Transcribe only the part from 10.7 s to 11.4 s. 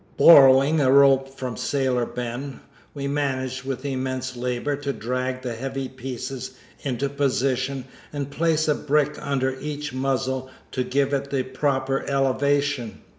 to give it